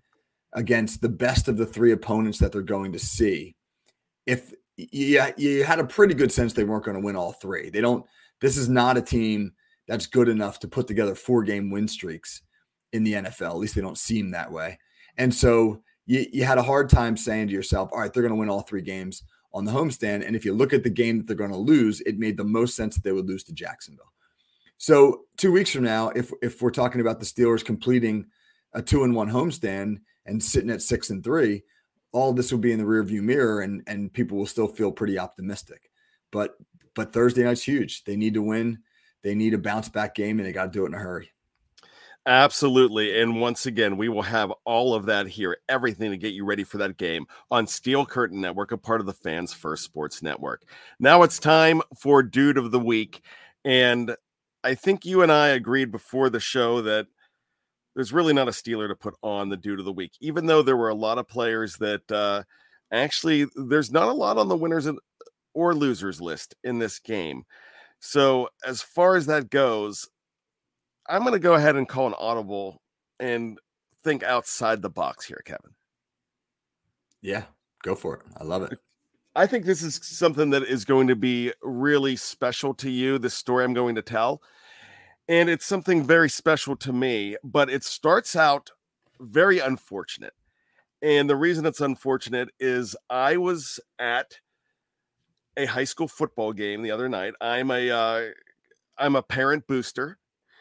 [0.52, 3.54] against the best of the three opponents that they're going to see.
[4.26, 7.70] If yeah, you had a pretty good sense they weren't going to win all three.
[7.70, 8.04] They don't.
[8.40, 9.52] This is not a team
[9.86, 12.42] that's good enough to put together four game win streaks
[12.92, 13.50] in the NFL.
[13.50, 14.78] At least they don't seem that way.
[15.16, 18.32] And so you, you had a hard time saying to yourself, all right, they're going
[18.32, 19.22] to win all three games
[19.52, 20.26] on the homestand.
[20.26, 22.44] And if you look at the game that they're going to lose, it made the
[22.44, 24.12] most sense that they would lose to Jacksonville.
[24.78, 28.26] So two weeks from now, if if we're talking about the Steelers completing
[28.72, 31.64] a two and one homestand and sitting at six and three,
[32.12, 35.18] all this will be in the rearview mirror and and people will still feel pretty
[35.18, 35.90] optimistic.
[36.30, 36.56] But
[36.94, 38.04] but Thursday night's huge.
[38.04, 38.80] They need to win.
[39.22, 41.32] They need a bounce back game and they got to do it in a hurry.
[42.26, 43.20] Absolutely.
[43.20, 46.64] And once again, we will have all of that here, everything to get you ready
[46.64, 50.62] for that game on Steel Curtain Network, a part of the Fans First Sports Network.
[50.98, 53.22] Now it's time for Dude of the Week.
[53.64, 54.14] And
[54.62, 57.06] I think you and I agreed before the show that
[57.94, 60.62] there's really not a Steeler to put on the dude of the week, even though
[60.62, 62.42] there were a lot of players that uh,
[62.92, 64.86] actually there's not a lot on the winners
[65.54, 67.44] or losers list in this game.
[68.00, 70.08] So, as far as that goes,
[71.08, 72.80] I'm going to go ahead and call an audible
[73.18, 73.58] and
[74.02, 75.72] think outside the box here, Kevin.
[77.20, 77.44] Yeah,
[77.82, 78.22] go for it.
[78.38, 78.78] I love it.
[79.36, 83.30] I think this is something that is going to be really special to you, the
[83.30, 84.42] story I'm going to tell.
[85.28, 88.70] And it's something very special to me, but it starts out
[89.20, 90.32] very unfortunate.
[91.02, 94.38] And the reason it's unfortunate is I was at
[95.60, 97.34] a high school football game the other night.
[97.40, 98.22] I'm a uh,
[98.98, 100.18] I'm a parent booster.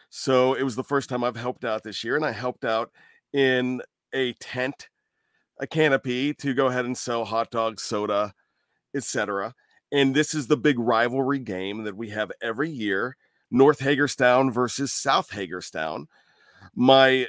[0.09, 2.91] So it was the first time I've helped out this year and I helped out
[3.31, 3.81] in
[4.13, 4.89] a tent,
[5.59, 8.33] a canopy to go ahead and sell hot dogs, soda,
[8.95, 9.53] etc.
[9.91, 13.17] And this is the big rivalry game that we have every year
[13.51, 16.07] North Hagerstown versus South Hagerstown.
[16.75, 17.27] My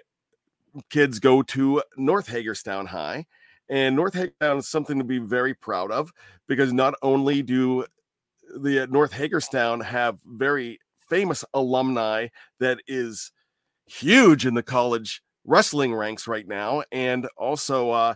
[0.89, 3.27] kids go to North Hagerstown High,
[3.71, 6.13] and North Hagerstown is something to be very proud of
[6.49, 7.87] because not only do
[8.57, 12.27] the North Hagerstown have very famous alumni
[12.59, 13.31] that is
[13.87, 18.15] huge in the college wrestling ranks right now, and also uh,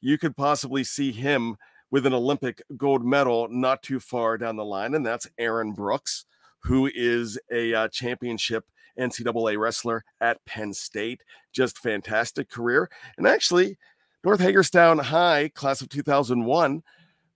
[0.00, 1.56] you could possibly see him
[1.90, 6.24] with an Olympic gold medal not too far down the line, and that's Aaron Brooks,
[6.60, 8.64] who is a uh, championship
[8.98, 11.22] NCAA wrestler at Penn State.
[11.52, 12.90] Just fantastic career.
[13.18, 13.76] And actually,
[14.24, 16.82] North Hagerstown High, class of 2001,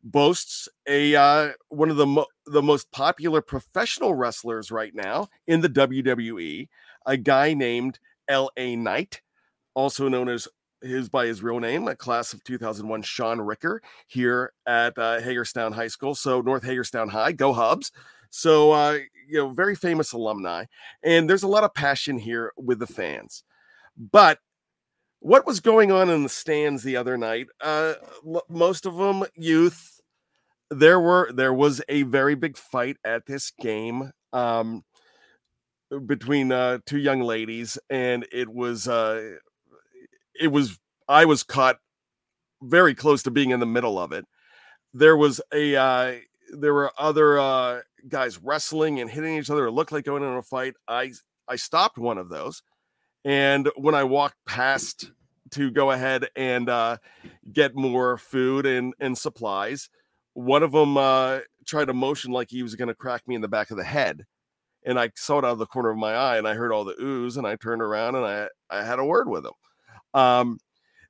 [0.03, 5.61] boasts a uh, one of the mo- the most popular professional wrestlers right now in
[5.61, 6.69] the WWE,
[7.05, 8.75] a guy named L.A.
[8.75, 9.21] Knight,
[9.75, 10.49] also known as
[10.81, 15.73] his by his real name, a class of 2001, Shaun Ricker, here at uh, Hagerstown
[15.73, 16.15] High School.
[16.15, 17.93] So North Hagerstown High, go Hubs.
[18.31, 20.65] So uh, you know, very famous alumni,
[21.03, 23.45] and there's a lot of passion here with the fans.
[23.99, 24.39] But
[25.21, 27.49] what was going on in the stands the other night?
[27.61, 27.95] Uh,
[28.27, 30.01] l- most of them youth.
[30.71, 34.13] There were there was a very big fight at this game.
[34.33, 34.85] Um,
[36.07, 39.37] between uh, two young ladies, and it was uh,
[40.39, 41.79] it was I was caught
[42.63, 44.27] very close to being in the middle of it.
[44.93, 46.15] There was a uh,
[46.53, 49.67] there were other uh, guys wrestling and hitting each other.
[49.67, 50.75] It looked like going in a fight.
[50.87, 51.13] I
[51.49, 52.63] I stopped one of those,
[53.25, 55.11] and when I walked past
[55.53, 56.99] to go ahead and uh,
[57.53, 59.91] get more food and and supplies,
[60.35, 63.41] one of them uh, tried to motion like he was going to crack me in
[63.41, 64.27] the back of the head,
[64.85, 66.85] and I saw it out of the corner of my eye, and I heard all
[66.85, 69.53] the ooze, and I turned around and I I had a word with him.
[70.15, 70.59] Um,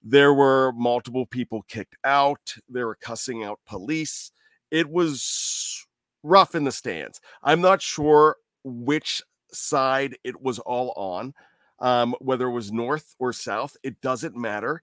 [0.03, 2.55] there were multiple people kicked out.
[2.69, 4.31] They were cussing out police.
[4.71, 5.87] It was
[6.23, 7.21] rough in the stands.
[7.43, 11.35] I'm not sure which side it was all on,
[11.81, 13.77] um, whether it was north or south.
[13.83, 14.83] It doesn't matter.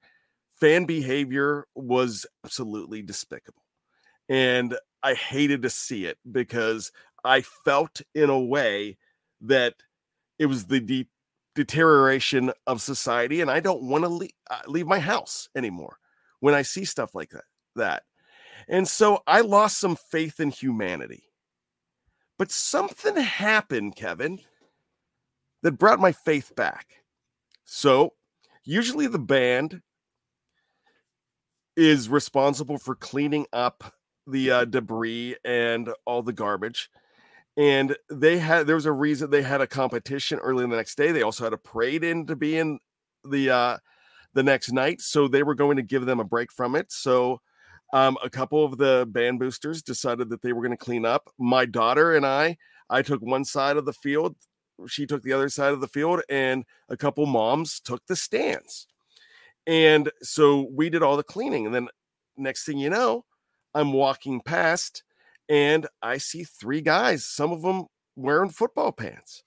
[0.59, 3.63] Fan behavior was absolutely despicable.
[4.29, 6.91] And I hated to see it because
[7.23, 8.97] I felt in a way
[9.41, 9.75] that
[10.39, 11.09] it was the deep
[11.55, 15.97] deterioration of society and i don't want to leave, uh, leave my house anymore
[16.41, 18.03] when i see stuff like that that
[18.67, 21.23] and so i lost some faith in humanity
[22.37, 24.37] but something happened kevin
[25.63, 26.95] that brought my faith back
[27.63, 28.13] so
[28.63, 29.81] usually the band
[31.75, 33.93] is responsible for cleaning up
[34.27, 36.89] the uh, debris and all the garbage
[37.57, 40.95] and they had there was a reason they had a competition early in the next
[40.95, 41.11] day.
[41.11, 42.79] They also had a parade in to be in
[43.23, 43.77] the uh
[44.33, 46.91] the next night, so they were going to give them a break from it.
[46.91, 47.39] So
[47.93, 51.29] um, a couple of the band boosters decided that they were going to clean up.
[51.39, 52.57] My daughter and I,
[52.89, 54.35] I took one side of the field,
[54.87, 58.87] she took the other side of the field, and a couple moms took the stands.
[59.67, 61.65] And so we did all the cleaning.
[61.65, 61.87] And then
[62.37, 63.25] next thing you know,
[63.73, 65.03] I'm walking past
[65.49, 69.43] and I see three guys, some of them wearing football pants.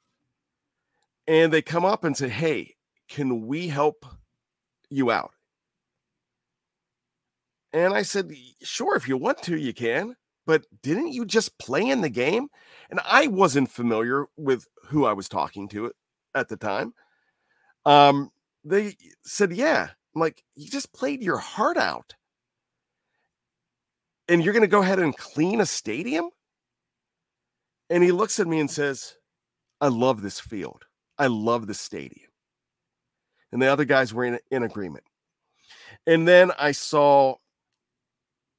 [1.27, 2.75] And they come up and say, Hey,
[3.09, 4.07] can we help
[4.91, 5.33] you out?
[7.73, 10.17] And I said, Sure, if you want to, you can.
[10.47, 12.49] But didn't you just play in the game?
[12.91, 15.93] And I wasn't familiar with who I was talking to
[16.35, 16.95] at the time.
[17.85, 18.31] Um,
[18.65, 19.89] they said, Yeah.
[20.15, 22.15] I'm like, You just played your heart out
[24.29, 26.29] and you're going to go ahead and clean a stadium?
[27.91, 29.17] And he looks at me and says,
[29.81, 30.85] I love this field.
[31.17, 32.31] I love the stadium.
[33.51, 35.05] And the other guys were in, in agreement.
[36.07, 37.37] And then I saw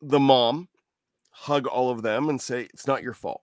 [0.02, 0.68] the mom
[1.32, 3.42] hug all of them and say, It's not your fault.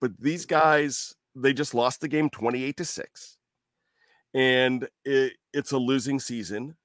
[0.00, 3.38] But these guys, they just lost the game 28 to 6.
[4.34, 6.76] And it, it's a losing season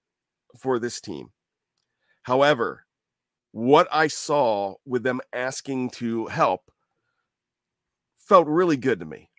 [0.58, 1.32] for this team.
[2.24, 2.86] However,
[3.52, 6.72] what I saw with them asking to help
[8.18, 9.30] felt really good to me.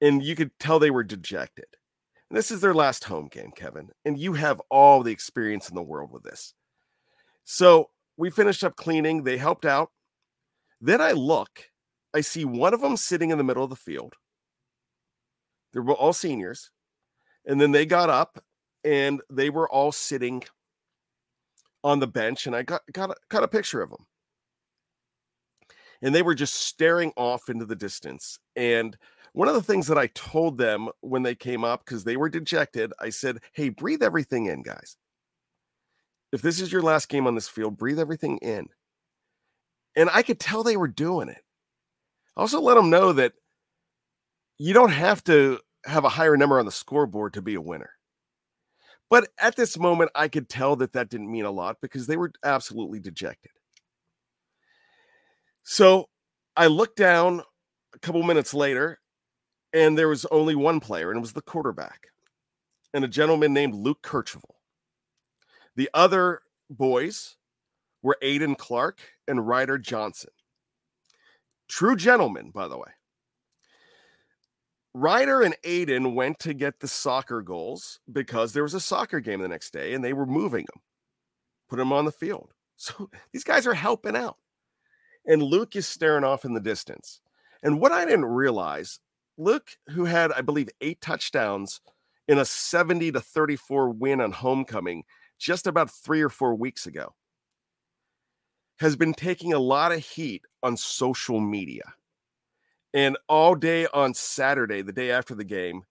[0.00, 1.66] And you could tell they were dejected.
[2.30, 3.90] And this is their last home game, Kevin.
[4.04, 6.54] And you have all the experience in the world with this.
[7.44, 9.24] So we finished up cleaning.
[9.24, 9.90] They helped out.
[10.80, 11.70] Then I look,
[12.14, 14.14] I see one of them sitting in the middle of the field.
[15.72, 16.70] They were all seniors.
[17.46, 18.42] And then they got up
[18.84, 20.42] and they were all sitting
[21.82, 22.46] on the bench.
[22.46, 24.06] And I got, got, a, got a picture of them.
[26.02, 28.38] And they were just staring off into the distance.
[28.56, 28.96] And
[29.32, 32.28] one of the things that I told them when they came up, because they were
[32.28, 34.96] dejected, I said, Hey, breathe everything in, guys.
[36.32, 38.68] If this is your last game on this field, breathe everything in.
[39.96, 41.42] And I could tell they were doing it.
[42.36, 43.32] Also let them know that
[44.58, 47.90] you don't have to have a higher number on the scoreboard to be a winner.
[49.08, 52.16] But at this moment, I could tell that that didn't mean a lot because they
[52.16, 53.50] were absolutely dejected.
[55.62, 56.08] So
[56.56, 57.42] I looked down
[57.94, 59.00] a couple minutes later
[59.72, 62.08] and there was only one player, and it was the quarterback,
[62.92, 64.56] and a gentleman named Luke Kercheval.
[65.76, 67.36] The other boys
[68.02, 70.30] were Aiden Clark and Ryder Johnson.
[71.70, 72.90] True gentlemen, by the way.
[74.92, 79.40] Ryder and Aiden went to get the soccer goals because there was a soccer game
[79.40, 80.82] the next day and they were moving them,
[81.68, 82.52] put them on the field.
[82.82, 84.38] So these guys are helping out.
[85.26, 87.20] And Luke is staring off in the distance.
[87.62, 89.00] And what I didn't realize
[89.36, 91.82] Luke, who had, I believe, eight touchdowns
[92.26, 95.04] in a 70 to 34 win on homecoming
[95.38, 97.14] just about three or four weeks ago,
[98.80, 101.82] has been taking a lot of heat on social media.
[102.94, 105.82] And all day on Saturday, the day after the game,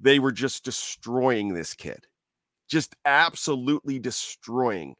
[0.00, 2.06] they were just destroying this kid,
[2.66, 4.96] just absolutely destroying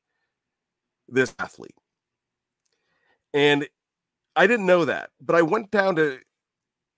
[1.09, 1.75] this athlete.
[3.33, 3.67] And
[4.37, 6.19] I didn't know that, but I went down to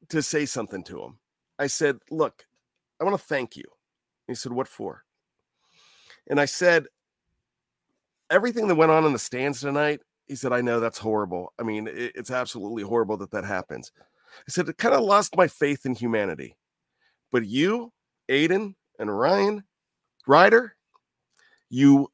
[0.09, 1.19] to say something to him.
[1.61, 2.45] I said, Look,
[3.01, 3.65] I want to thank you.
[4.27, 5.05] He said, What for?
[6.29, 6.87] And I said,
[8.31, 11.53] Everything that went on in the stands tonight, he said, I know that's horrible.
[11.59, 13.91] I mean, it, it's absolutely horrible that that happens.
[14.47, 16.57] I said, It kind of lost my faith in humanity.
[17.33, 17.93] But you,
[18.31, 19.65] Aiden, and Ryan,
[20.29, 20.77] Ryder,
[21.69, 22.13] you,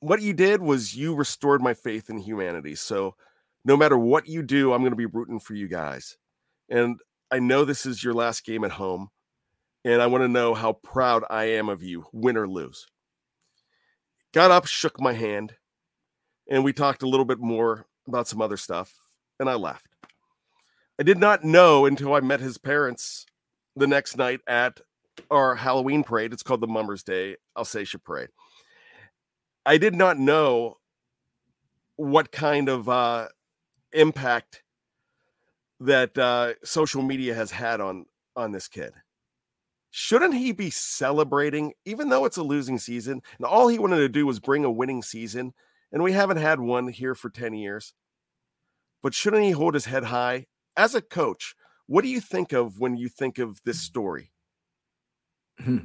[0.00, 2.74] what you did was you restored my faith in humanity.
[2.74, 3.14] So
[3.64, 6.16] no matter what you do, I'm going to be rooting for you guys.
[6.68, 6.98] And
[7.30, 9.10] I know this is your last game at home.
[9.84, 12.88] And I want to know how proud I am of you, win or lose.
[14.32, 15.54] Got up, shook my hand,
[16.48, 18.94] and we talked a little bit more about some other stuff,
[19.38, 19.88] and I left.
[20.98, 23.26] I did not know until I met his parents
[23.76, 24.80] the next night at
[25.30, 26.32] our Halloween parade.
[26.32, 28.28] It's called the Mummers Day Alsatia Parade.
[29.64, 30.78] I did not know
[31.96, 33.28] what kind of uh,
[33.92, 34.62] impact
[35.80, 38.92] that uh, social media has had on on this kid.
[39.90, 43.20] Shouldn't he be celebrating, even though it's a losing season?
[43.36, 45.52] And all he wanted to do was bring a winning season,
[45.92, 47.94] and we haven't had one here for ten years.
[49.02, 51.54] But shouldn't he hold his head high as a coach?
[51.86, 54.32] What do you think of when you think of this story?
[55.58, 55.78] Hmm.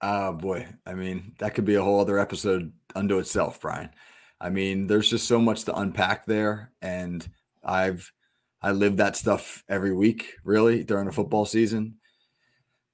[0.00, 3.90] Oh boy, I mean that could be a whole other episode unto itself, Bryan.
[4.40, 7.28] I mean, there's just so much to unpack there, and
[7.62, 8.12] I've
[8.60, 11.96] I live that stuff every week, really, during a football season.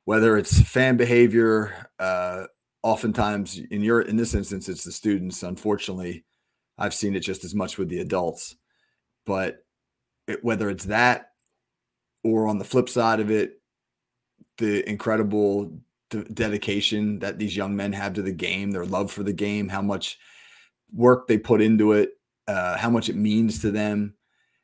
[0.05, 2.45] Whether it's fan behavior, uh,
[2.83, 5.43] oftentimes in your in this instance, it's the students.
[5.43, 6.25] Unfortunately,
[6.77, 8.57] I've seen it just as much with the adults.
[9.27, 9.65] But
[10.27, 11.33] it, whether it's that
[12.25, 13.61] or on the flip side of it,
[14.59, 15.73] the incredible
[16.33, 19.83] dedication that these young men have to the game, their love for the game, how
[19.83, 20.19] much
[20.93, 22.13] work they put into it,
[22.47, 24.15] uh, how much it means to them,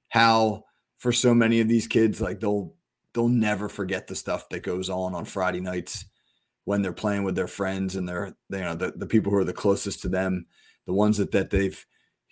[0.09, 0.65] how
[0.97, 2.75] for so many of these kids like they'll
[3.13, 6.07] they'll never forget the stuff that goes on on Friday nights
[6.65, 9.39] when they're playing with their friends and they're they, you know the, the people who
[9.39, 10.47] are the closest to them
[10.87, 11.85] the ones that that they've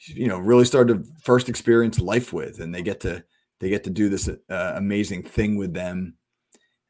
[0.07, 3.23] you know really started to first experience life with and they get to
[3.61, 6.17] they get to do this uh, amazing thing with them.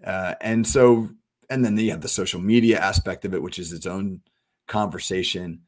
[0.05, 1.09] Uh, and so
[1.51, 4.21] and then you have the social media aspect of it which is its own
[4.69, 5.61] conversation.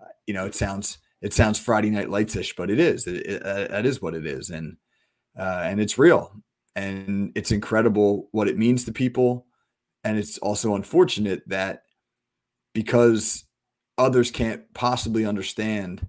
[0.00, 3.06] Uh, you know it sounds it sounds friday night lights-ish but it is.
[3.06, 4.76] It, it, uh, that is what it is and
[5.38, 6.32] uh, and it's real.
[6.76, 9.46] And it's incredible what it means to people
[10.04, 11.82] and it's also unfortunate that
[12.74, 13.44] because
[13.98, 16.06] others can't possibly understand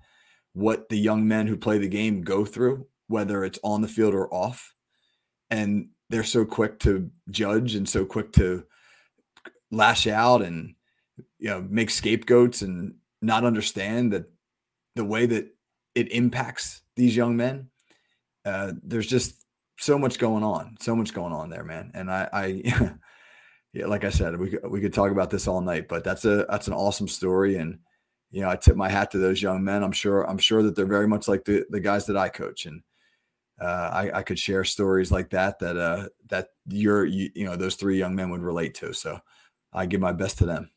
[0.53, 4.13] what the young men who play the game go through whether it's on the field
[4.13, 4.73] or off
[5.49, 8.63] and they're so quick to judge and so quick to
[9.71, 10.75] lash out and
[11.39, 14.25] you know make scapegoats and not understand that
[14.95, 15.47] the way that
[15.95, 17.69] it impacts these young men
[18.45, 19.45] uh, there's just
[19.81, 21.91] so much going on, so much going on there, man.
[21.93, 22.63] And I, I
[23.73, 26.45] yeah, like I said, we we could talk about this all night, but that's a
[26.49, 27.55] that's an awesome story.
[27.55, 27.79] And
[28.29, 29.83] you know, I tip my hat to those young men.
[29.83, 32.65] I'm sure I'm sure that they're very much like the the guys that I coach,
[32.65, 32.81] and
[33.61, 37.55] uh, I, I could share stories like that that uh, that you're you, you know
[37.55, 38.93] those three young men would relate to.
[38.93, 39.19] So
[39.71, 40.69] I give my best to them.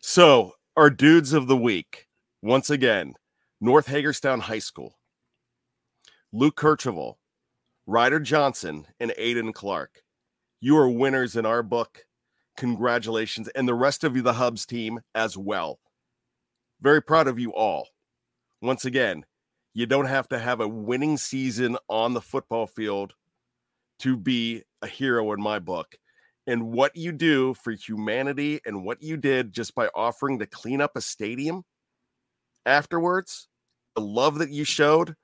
[0.00, 2.06] So our dudes of the week
[2.42, 3.14] once again,
[3.60, 4.98] North Hagerstown High School,
[6.32, 7.14] Luke Kercheval,
[7.86, 10.03] Ryder Johnson, and Aiden Clark.
[10.64, 12.06] You are winners in our book.
[12.56, 13.48] Congratulations.
[13.48, 15.78] And the rest of you, the Hubs team, as well.
[16.80, 17.88] Very proud of you all.
[18.62, 19.26] Once again,
[19.74, 23.12] you don't have to have a winning season on the football field
[23.98, 25.96] to be a hero in my book.
[26.46, 30.80] And what you do for humanity and what you did just by offering to clean
[30.80, 31.64] up a stadium
[32.64, 33.48] afterwards,
[33.94, 35.14] the love that you showed,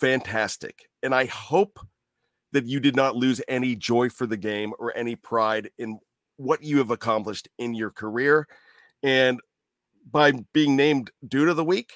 [0.00, 0.88] fantastic.
[1.02, 1.78] And I hope
[2.56, 5.98] that you did not lose any joy for the game or any pride in
[6.38, 8.48] what you have accomplished in your career.
[9.02, 9.40] And
[10.10, 11.92] by being named Dude of the Week,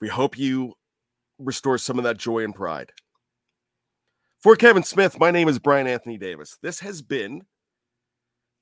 [0.00, 0.74] we hope you
[1.38, 2.90] restore some of that joy and pride.
[4.42, 6.58] For Kevin Smith, my name is Bryan Anthony Davis.
[6.60, 7.42] This has been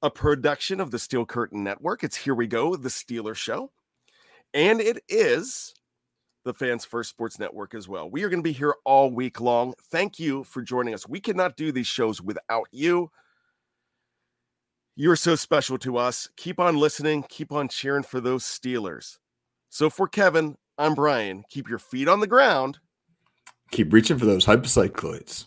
[0.03, 2.05] a production of the Steel Curtain Network.
[2.05, 3.73] It's Here We Go, the Steeler Show.
[4.53, 5.73] And it is
[6.45, 8.09] the Fans First Sports Network as well.
[8.09, 9.75] We are going to be here all week long.
[9.91, 11.09] Thank you for joining us.
[11.09, 13.11] We cannot do these shows without you.
[14.97, 16.29] You're so special to us.
[16.37, 19.19] Keep on listening, keep on cheering for those Steelers.
[19.69, 21.45] So for Kevin, I'm Bryan.
[21.51, 22.79] Keep your feet on the ground.
[23.73, 25.47] Keep reaching for those hypocycloids.